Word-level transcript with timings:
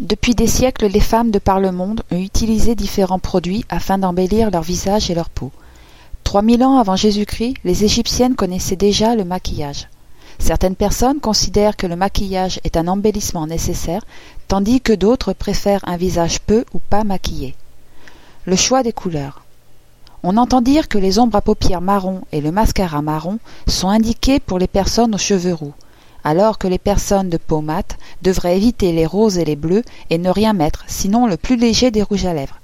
Depuis 0.00 0.34
des 0.34 0.48
siècles, 0.48 0.86
les 0.86 0.98
femmes 0.98 1.30
de 1.30 1.38
par 1.38 1.60
le 1.60 1.70
monde 1.70 2.02
ont 2.10 2.18
utilisé 2.18 2.74
différents 2.74 3.20
produits 3.20 3.64
afin 3.68 3.96
d'embellir 3.96 4.50
leur 4.50 4.62
visage 4.62 5.08
et 5.08 5.14
leur 5.14 5.30
peau. 5.30 5.52
Trois 6.24 6.42
mille 6.42 6.64
ans 6.64 6.78
avant 6.78 6.96
Jésus-Christ, 6.96 7.58
les 7.62 7.84
Égyptiennes 7.84 8.34
connaissaient 8.34 8.74
déjà 8.74 9.14
le 9.14 9.24
maquillage. 9.24 9.88
Certaines 10.40 10.74
personnes 10.74 11.20
considèrent 11.20 11.76
que 11.76 11.86
le 11.86 11.94
maquillage 11.94 12.58
est 12.64 12.76
un 12.76 12.88
embellissement 12.88 13.46
nécessaire, 13.46 14.04
tandis 14.48 14.80
que 14.80 14.92
d'autres 14.92 15.32
préfèrent 15.32 15.86
un 15.86 15.96
visage 15.96 16.40
peu 16.40 16.64
ou 16.74 16.80
pas 16.80 17.04
maquillé. 17.04 17.54
Le 18.46 18.56
choix 18.56 18.82
des 18.82 18.92
couleurs. 18.92 19.44
On 20.24 20.38
entend 20.38 20.60
dire 20.60 20.88
que 20.88 20.98
les 20.98 21.20
ombres 21.20 21.36
à 21.36 21.40
paupières 21.40 21.80
marron 21.80 22.22
et 22.32 22.40
le 22.40 22.50
mascara 22.50 23.00
marron 23.00 23.38
sont 23.68 23.90
indiqués 23.90 24.40
pour 24.40 24.58
les 24.58 24.66
personnes 24.66 25.14
aux 25.14 25.18
cheveux 25.18 25.54
roux 25.54 25.74
alors 26.24 26.58
que 26.58 26.66
les 26.66 26.78
personnes 26.78 27.28
de 27.28 27.36
peau 27.36 27.60
mate 27.60 27.98
devraient 28.22 28.56
éviter 28.56 28.92
les 28.92 29.06
roses 29.06 29.38
et 29.38 29.44
les 29.44 29.56
bleus 29.56 29.84
et 30.10 30.18
ne 30.18 30.30
rien 30.30 30.52
mettre, 30.54 30.84
sinon 30.88 31.26
le 31.26 31.36
plus 31.36 31.56
léger 31.56 31.90
des 31.90 32.02
rouges 32.02 32.26
à 32.26 32.34
lèvres. 32.34 32.58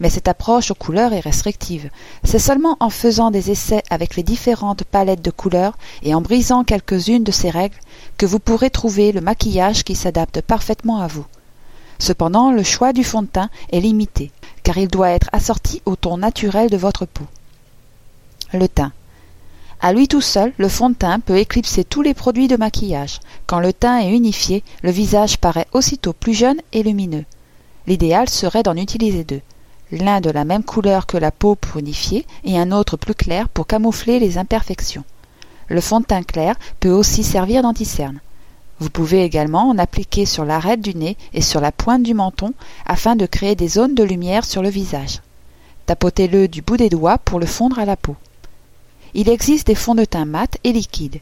Mais 0.00 0.10
cette 0.10 0.28
approche 0.28 0.70
aux 0.70 0.74
couleurs 0.74 1.12
est 1.12 1.20
restrictive. 1.20 1.90
C'est 2.24 2.38
seulement 2.38 2.76
en 2.80 2.90
faisant 2.90 3.30
des 3.30 3.50
essais 3.50 3.82
avec 3.90 4.16
les 4.16 4.22
différentes 4.22 4.84
palettes 4.84 5.22
de 5.22 5.30
couleurs 5.30 5.76
et 6.02 6.14
en 6.14 6.20
brisant 6.20 6.64
quelques-unes 6.64 7.24
de 7.24 7.32
ces 7.32 7.50
règles 7.50 7.78
que 8.16 8.26
vous 8.26 8.38
pourrez 8.38 8.70
trouver 8.70 9.12
le 9.12 9.20
maquillage 9.20 9.84
qui 9.84 9.94
s'adapte 9.94 10.40
parfaitement 10.40 11.00
à 11.00 11.06
vous. 11.06 11.26
Cependant, 11.98 12.52
le 12.52 12.62
choix 12.62 12.92
du 12.92 13.04
fond 13.04 13.22
de 13.22 13.26
teint 13.26 13.50
est 13.72 13.80
limité, 13.80 14.30
car 14.62 14.78
il 14.78 14.88
doit 14.88 15.10
être 15.10 15.30
assorti 15.32 15.82
au 15.84 15.96
ton 15.96 16.18
naturel 16.18 16.70
de 16.70 16.76
votre 16.76 17.06
peau. 17.06 17.24
Le 18.52 18.68
teint. 18.68 18.92
À 19.80 19.92
lui 19.92 20.08
tout 20.08 20.20
seul, 20.20 20.52
le 20.58 20.68
fond 20.68 20.90
de 20.90 20.96
teint 20.96 21.20
peut 21.20 21.38
éclipser 21.38 21.84
tous 21.84 22.02
les 22.02 22.14
produits 22.14 22.48
de 22.48 22.56
maquillage. 22.56 23.20
Quand 23.46 23.60
le 23.60 23.72
teint 23.72 23.98
est 23.98 24.10
unifié, 24.10 24.64
le 24.82 24.90
visage 24.90 25.38
paraît 25.38 25.68
aussitôt 25.72 26.12
plus 26.12 26.34
jeune 26.34 26.60
et 26.72 26.82
lumineux. 26.82 27.24
L'idéal 27.86 28.28
serait 28.28 28.64
d'en 28.64 28.76
utiliser 28.76 29.22
deux. 29.22 29.40
L'un 29.92 30.20
de 30.20 30.30
la 30.30 30.44
même 30.44 30.64
couleur 30.64 31.06
que 31.06 31.16
la 31.16 31.30
peau 31.30 31.54
pour 31.54 31.78
unifier 31.78 32.26
et 32.44 32.58
un 32.58 32.72
autre 32.72 32.96
plus 32.96 33.14
clair 33.14 33.48
pour 33.48 33.68
camoufler 33.68 34.18
les 34.18 34.36
imperfections. 34.36 35.04
Le 35.68 35.80
fond 35.80 36.00
de 36.00 36.06
teint 36.06 36.24
clair 36.24 36.56
peut 36.80 36.90
aussi 36.90 37.22
servir 37.22 37.62
d'anticerne. 37.62 38.18
Vous 38.80 38.90
pouvez 38.90 39.22
également 39.22 39.68
en 39.68 39.78
appliquer 39.78 40.26
sur 40.26 40.44
l'arête 40.44 40.80
du 40.80 40.94
nez 40.94 41.16
et 41.34 41.40
sur 41.40 41.60
la 41.60 41.72
pointe 41.72 42.02
du 42.02 42.14
menton 42.14 42.52
afin 42.84 43.14
de 43.14 43.26
créer 43.26 43.54
des 43.54 43.68
zones 43.68 43.94
de 43.94 44.02
lumière 44.02 44.44
sur 44.44 44.60
le 44.60 44.70
visage. 44.70 45.20
Tapotez-le 45.86 46.48
du 46.48 46.62
bout 46.62 46.76
des 46.76 46.90
doigts 46.90 47.18
pour 47.18 47.38
le 47.38 47.46
fondre 47.46 47.78
à 47.78 47.84
la 47.84 47.96
peau. 47.96 48.16
Il 49.14 49.28
existe 49.28 49.66
des 49.66 49.74
fonds 49.74 49.94
de 49.94 50.04
teint 50.04 50.24
mat 50.24 50.58
et 50.64 50.72
liquides. 50.72 51.20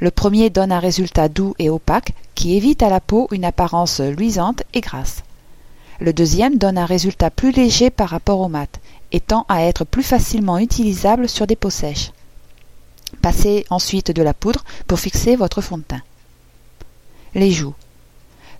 Le 0.00 0.10
premier 0.10 0.50
donne 0.50 0.72
un 0.72 0.78
résultat 0.78 1.28
doux 1.28 1.54
et 1.58 1.70
opaque 1.70 2.12
qui 2.34 2.56
évite 2.56 2.82
à 2.82 2.88
la 2.88 3.00
peau 3.00 3.28
une 3.32 3.44
apparence 3.44 4.00
luisante 4.00 4.62
et 4.74 4.80
grasse. 4.80 5.22
Le 6.00 6.12
deuxième 6.12 6.56
donne 6.56 6.78
un 6.78 6.86
résultat 6.86 7.30
plus 7.30 7.50
léger 7.50 7.90
par 7.90 8.10
rapport 8.10 8.40
au 8.40 8.48
mat 8.48 8.80
et 9.10 9.20
tend 9.20 9.44
à 9.48 9.62
être 9.64 9.84
plus 9.84 10.02
facilement 10.02 10.58
utilisable 10.58 11.28
sur 11.28 11.46
des 11.46 11.56
peaux 11.56 11.70
sèches. 11.70 12.12
Passez 13.22 13.64
ensuite 13.70 14.12
de 14.12 14.22
la 14.22 14.34
poudre 14.34 14.64
pour 14.86 15.00
fixer 15.00 15.34
votre 15.34 15.60
fond 15.60 15.78
de 15.78 15.82
teint. 15.82 16.02
Les 17.34 17.50
joues. 17.50 17.74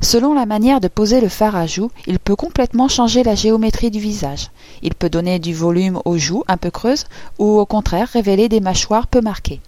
Selon 0.00 0.32
la 0.32 0.46
manière 0.46 0.80
de 0.80 0.86
poser 0.86 1.20
le 1.20 1.28
fard 1.28 1.56
à 1.56 1.66
joues, 1.66 1.90
il 2.06 2.20
peut 2.20 2.36
complètement 2.36 2.86
changer 2.88 3.24
la 3.24 3.34
géométrie 3.34 3.90
du 3.90 3.98
visage. 3.98 4.50
Il 4.82 4.94
peut 4.94 5.10
donner 5.10 5.40
du 5.40 5.52
volume 5.52 6.00
aux 6.04 6.16
joues 6.18 6.44
un 6.46 6.56
peu 6.56 6.70
creuses 6.70 7.06
ou 7.38 7.58
au 7.58 7.66
contraire 7.66 8.08
révéler 8.08 8.48
des 8.48 8.60
mâchoires 8.60 9.08
peu 9.08 9.20
marquées. 9.20 9.60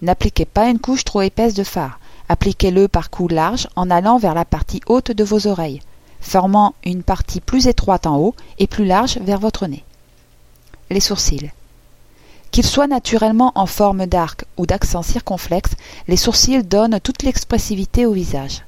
N'appliquez 0.00 0.44
pas 0.44 0.68
une 0.68 0.78
couche 0.78 1.02
trop 1.02 1.22
épaisse 1.22 1.54
de 1.54 1.64
fard. 1.64 1.98
Appliquez-le 2.28 2.86
par 2.86 3.10
coups 3.10 3.32
larges 3.32 3.68
en 3.74 3.90
allant 3.90 4.18
vers 4.18 4.34
la 4.34 4.44
partie 4.44 4.80
haute 4.86 5.10
de 5.10 5.24
vos 5.24 5.48
oreilles, 5.48 5.80
formant 6.20 6.74
une 6.84 7.02
partie 7.02 7.40
plus 7.40 7.66
étroite 7.66 8.06
en 8.06 8.16
haut 8.18 8.34
et 8.60 8.68
plus 8.68 8.84
large 8.84 9.18
vers 9.22 9.40
votre 9.40 9.66
nez. 9.66 9.82
Les 10.90 11.00
sourcils. 11.00 11.50
Qu'ils 12.52 12.66
soient 12.66 12.86
naturellement 12.86 13.52
en 13.56 13.66
forme 13.66 14.06
d'arc 14.06 14.44
ou 14.56 14.66
d'accent 14.66 15.02
circonflexe, 15.02 15.72
les 16.06 16.16
sourcils 16.16 16.62
donnent 16.62 17.00
toute 17.00 17.24
l'expressivité 17.24 18.06
au 18.06 18.12
visage. 18.12 18.62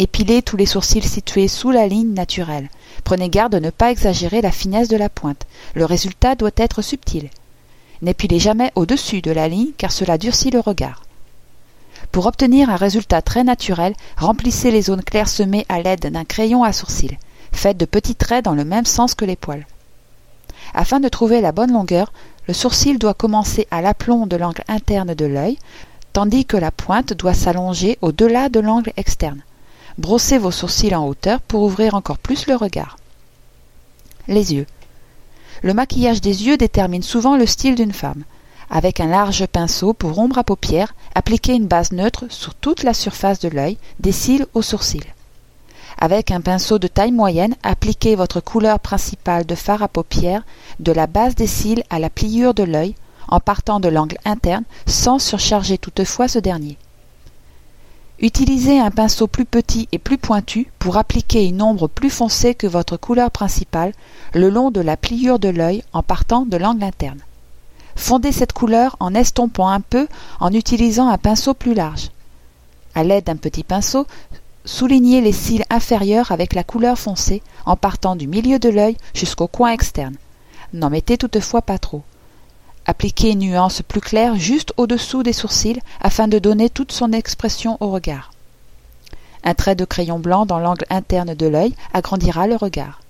Épilez 0.00 0.42
tous 0.42 0.56
les 0.56 0.66
sourcils 0.66 1.02
situés 1.02 1.48
sous 1.48 1.72
la 1.72 1.88
ligne 1.88 2.14
naturelle. 2.14 2.68
Prenez 3.02 3.28
garde 3.28 3.52
de 3.54 3.58
ne 3.58 3.70
pas 3.70 3.90
exagérer 3.90 4.40
la 4.40 4.52
finesse 4.52 4.88
de 4.88 4.96
la 4.96 5.08
pointe. 5.08 5.44
Le 5.74 5.84
résultat 5.84 6.36
doit 6.36 6.52
être 6.56 6.82
subtil. 6.82 7.30
N'épilez 8.00 8.38
jamais 8.38 8.70
au-dessus 8.76 9.22
de 9.22 9.32
la 9.32 9.48
ligne 9.48 9.72
car 9.76 9.90
cela 9.90 10.16
durcit 10.16 10.50
le 10.50 10.60
regard. 10.60 11.02
Pour 12.12 12.26
obtenir 12.26 12.70
un 12.70 12.76
résultat 12.76 13.22
très 13.22 13.42
naturel, 13.42 13.94
remplissez 14.16 14.70
les 14.70 14.82
zones 14.82 15.02
clairsemées 15.02 15.66
à 15.68 15.82
l'aide 15.82 16.06
d'un 16.12 16.24
crayon 16.24 16.62
à 16.62 16.72
sourcils. 16.72 17.18
Faites 17.50 17.76
de 17.76 17.84
petits 17.84 18.14
traits 18.14 18.44
dans 18.44 18.54
le 18.54 18.64
même 18.64 18.86
sens 18.86 19.16
que 19.16 19.24
les 19.24 19.34
poils. 19.34 19.66
Afin 20.74 21.00
de 21.00 21.08
trouver 21.08 21.40
la 21.40 21.50
bonne 21.50 21.72
longueur, 21.72 22.12
le 22.46 22.54
sourcil 22.54 22.98
doit 22.98 23.14
commencer 23.14 23.66
à 23.72 23.82
l'aplomb 23.82 24.26
de 24.26 24.36
l'angle 24.36 24.62
interne 24.68 25.14
de 25.14 25.24
l'œil, 25.24 25.58
tandis 26.12 26.44
que 26.44 26.56
la 26.56 26.70
pointe 26.70 27.14
doit 27.14 27.34
s'allonger 27.34 27.98
au-delà 28.00 28.48
de 28.48 28.60
l'angle 28.60 28.92
externe. 28.96 29.42
Brossez 29.98 30.38
vos 30.38 30.52
sourcils 30.52 30.94
en 30.94 31.06
hauteur 31.08 31.40
pour 31.40 31.62
ouvrir 31.62 31.94
encore 31.94 32.18
plus 32.18 32.46
le 32.46 32.54
regard. 32.54 32.96
Les 34.28 34.54
yeux. 34.54 34.66
Le 35.62 35.74
maquillage 35.74 36.20
des 36.20 36.46
yeux 36.46 36.56
détermine 36.56 37.02
souvent 37.02 37.36
le 37.36 37.46
style 37.46 37.74
d'une 37.74 37.92
femme. 37.92 38.22
Avec 38.70 39.00
un 39.00 39.08
large 39.08 39.44
pinceau 39.46 39.94
pour 39.94 40.18
ombre 40.20 40.38
à 40.38 40.44
paupières, 40.44 40.94
appliquez 41.16 41.54
une 41.54 41.66
base 41.66 41.90
neutre 41.90 42.26
sur 42.28 42.54
toute 42.54 42.84
la 42.84 42.94
surface 42.94 43.40
de 43.40 43.48
l'œil, 43.48 43.76
des 43.98 44.12
cils 44.12 44.46
aux 44.54 44.62
sourcils. 44.62 45.02
Avec 46.00 46.30
un 46.30 46.40
pinceau 46.40 46.78
de 46.78 46.86
taille 46.86 47.10
moyenne, 47.10 47.56
appliquez 47.64 48.14
votre 48.14 48.38
couleur 48.38 48.78
principale 48.78 49.46
de 49.46 49.56
fard 49.56 49.82
à 49.82 49.88
paupières 49.88 50.44
de 50.78 50.92
la 50.92 51.08
base 51.08 51.34
des 51.34 51.48
cils 51.48 51.82
à 51.90 51.98
la 51.98 52.08
pliure 52.08 52.54
de 52.54 52.62
l'œil, 52.62 52.94
en 53.26 53.40
partant 53.40 53.80
de 53.80 53.88
l'angle 53.88 54.18
interne, 54.24 54.64
sans 54.86 55.18
surcharger 55.18 55.76
toutefois 55.76 56.28
ce 56.28 56.38
dernier. 56.38 56.78
Utilisez 58.20 58.80
un 58.80 58.90
pinceau 58.90 59.28
plus 59.28 59.44
petit 59.44 59.88
et 59.92 59.98
plus 59.98 60.18
pointu 60.18 60.72
pour 60.80 60.96
appliquer 60.96 61.46
une 61.46 61.62
ombre 61.62 61.86
plus 61.86 62.10
foncée 62.10 62.56
que 62.56 62.66
votre 62.66 62.96
couleur 62.96 63.30
principale 63.30 63.92
le 64.34 64.50
long 64.50 64.72
de 64.72 64.80
la 64.80 64.96
pliure 64.96 65.38
de 65.38 65.48
l'œil 65.48 65.84
en 65.92 66.02
partant 66.02 66.44
de 66.44 66.56
l'angle 66.56 66.82
interne. 66.82 67.20
Fondez 67.94 68.32
cette 68.32 68.52
couleur 68.52 68.96
en 68.98 69.14
estompant 69.14 69.68
un 69.68 69.80
peu 69.80 70.08
en 70.40 70.52
utilisant 70.52 71.08
un 71.08 71.18
pinceau 71.18 71.54
plus 71.54 71.74
large. 71.74 72.10
À 72.96 73.04
l'aide 73.04 73.24
d'un 73.24 73.36
petit 73.36 73.62
pinceau, 73.62 74.04
soulignez 74.64 75.20
les 75.20 75.32
cils 75.32 75.64
inférieurs 75.70 76.32
avec 76.32 76.54
la 76.54 76.64
couleur 76.64 76.98
foncée 76.98 77.40
en 77.66 77.76
partant 77.76 78.16
du 78.16 78.26
milieu 78.26 78.58
de 78.58 78.68
l'œil 78.68 78.96
jusqu'au 79.14 79.46
coin 79.46 79.70
externe. 79.70 80.16
N'en 80.72 80.90
mettez 80.90 81.18
toutefois 81.18 81.62
pas 81.62 81.78
trop. 81.78 82.02
Appliquez 82.88 83.32
une 83.32 83.40
nuance 83.40 83.82
plus 83.86 84.00
claire 84.00 84.36
juste 84.36 84.72
au-dessous 84.78 85.22
des 85.22 85.34
sourcils 85.34 85.82
afin 86.00 86.26
de 86.26 86.38
donner 86.38 86.70
toute 86.70 86.90
son 86.90 87.12
expression 87.12 87.76
au 87.80 87.90
regard. 87.90 88.32
Un 89.44 89.52
trait 89.52 89.74
de 89.74 89.84
crayon 89.84 90.18
blanc 90.18 90.46
dans 90.46 90.58
l'angle 90.58 90.86
interne 90.88 91.34
de 91.34 91.46
l'œil 91.46 91.74
agrandira 91.92 92.46
le 92.46 92.56
regard. 92.56 93.02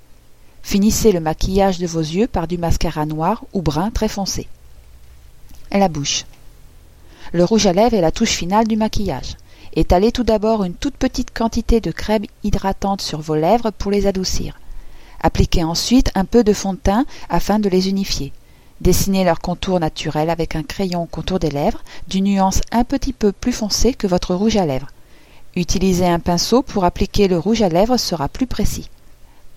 Finissez 0.65 1.12
le 1.12 1.21
maquillage 1.21 1.78
de 1.78 1.87
vos 1.87 2.00
yeux 2.00 2.27
par 2.27 2.49
du 2.49 2.59
mascara 2.59 3.06
noir 3.06 3.44
ou 3.53 3.62
brun 3.62 3.93
très 3.93 4.09
foncé. 4.09 4.49
La 5.71 5.87
bouche. 5.87 6.25
Le 7.33 7.45
rouge 7.45 7.66
à 7.66 7.72
lèvres 7.72 7.95
est 7.95 8.00
la 8.00 8.10
touche 8.10 8.33
finale 8.33 8.66
du 8.66 8.77
maquillage. 8.77 9.37
Étalez 9.77 10.10
tout 10.10 10.25
d'abord 10.25 10.65
une 10.65 10.75
toute 10.75 10.97
petite 10.97 11.33
quantité 11.33 11.81
de 11.81 11.93
crème 11.93 12.27
hydratante 12.43 13.00
sur 13.00 13.21
vos 13.21 13.37
lèvres 13.37 13.71
pour 13.71 13.93
les 13.93 14.09
adoucir. 14.09 14.59
Appliquez 15.22 15.62
ensuite 15.62 16.10
un 16.16 16.25
peu 16.25 16.43
de 16.43 16.53
fond 16.53 16.72
de 16.72 16.78
teint 16.78 17.06
afin 17.28 17.60
de 17.60 17.69
les 17.69 17.89
unifier. 17.89 18.33
Dessinez 18.81 19.25
leur 19.25 19.41
contour 19.41 19.81
naturel 19.81 20.31
avec 20.31 20.55
un 20.55 20.62
crayon 20.62 21.06
contour 21.11 21.41
des 21.41 21.50
lèvres 21.50 21.83
d'une 22.06 22.25
nuance 22.25 22.61
un 22.71 22.84
petit 22.84 23.12
peu 23.12 23.33
plus 23.33 23.53
foncée 23.53 23.93
que 23.93 24.06
votre 24.06 24.34
rouge 24.34 24.56
à 24.56 24.66
lèvres. 24.66 24.89
Utilisez 25.56 26.06
un 26.06 26.21
pinceau 26.21 26.62
pour 26.62 26.84
appliquer 26.84 27.27
le 27.27 27.39
rouge 27.39 27.62
à 27.62 27.69
lèvres 27.69 27.97
sera 27.97 28.28
plus 28.28 28.47
précis. 28.47 28.89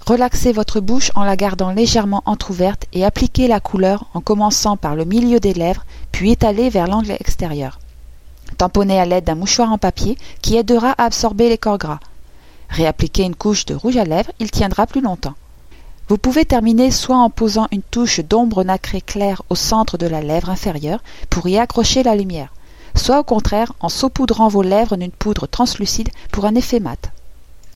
Relaxez 0.08 0.52
votre 0.52 0.80
bouche 0.80 1.12
en 1.14 1.24
la 1.24 1.36
gardant 1.36 1.72
légèrement 1.72 2.24
entr'ouverte 2.26 2.86
et 2.94 3.06
appliquez 3.06 3.48
la 3.48 3.60
couleur 3.60 4.08
en 4.16 4.22
commençant 4.22 4.76
par 4.76 4.96
le 4.96 5.06
milieu 5.06 5.40
des 5.40 5.54
lèvres 5.54 5.86
puis 6.12 6.32
étalez 6.32 6.70
vers 6.70 6.88
l'angle 6.88 7.12
extérieur. 7.12 7.80
Tamponnez 8.58 9.00
à 9.00 9.06
l'aide 9.06 9.26
d'un 9.26 9.36
mouchoir 9.36 9.72
en 9.72 9.78
papier 9.78 10.18
qui 10.42 10.58
aidera 10.58 10.92
à 10.98 11.06
absorber 11.06 11.50
les 11.50 11.60
corps 11.60 11.78
gras. 11.78 12.00
Réappliquez 12.70 13.24
une 13.24 13.36
couche 13.36 13.66
de 13.66 13.76
rouge 13.76 13.98
à 13.98 14.04
lèvres, 14.04 14.32
il 14.40 14.50
tiendra 14.50 14.88
plus 14.88 15.02
longtemps. 15.02 15.36
Vous 16.12 16.18
pouvez 16.18 16.44
terminer 16.44 16.92
soit 16.92 17.16
en 17.16 17.30
posant 17.30 17.70
une 17.72 17.84
touche 17.84 18.20
d'ombre 18.20 18.66
nacrée 18.66 19.00
claire 19.00 19.44
au 19.50 19.56
centre 19.56 19.98
de 19.98 20.08
la 20.08 20.20
lèvre 20.20 20.50
inférieure 20.50 21.02
pour 21.30 21.48
y 21.48 21.58
accrocher 21.58 22.04
la 22.04 22.18
lumière, 22.18 22.52
soit 22.98 23.18
au 23.22 23.24
contraire 23.24 23.72
en 23.80 23.88
saupoudrant 23.88 24.50
vos 24.50 24.62
lèvres 24.62 24.98
d'une 24.98 25.14
poudre 25.14 25.48
translucide 25.48 26.10
pour 26.30 26.44
un 26.44 26.56
effet 26.56 26.82
mat. 26.82 27.14